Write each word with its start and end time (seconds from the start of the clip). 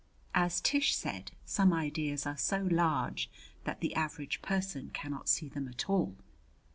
As 0.33 0.61
Tish 0.61 0.95
said, 0.95 1.31
some 1.45 1.71
ideas 1.71 2.25
are 2.25 2.35
so 2.35 2.67
large 2.71 3.29
that 3.65 3.81
the 3.81 3.93
average 3.93 4.41
person 4.41 4.89
cannot 4.95 5.29
see 5.29 5.47
them 5.47 5.67
at 5.67 5.91
all. 5.91 6.15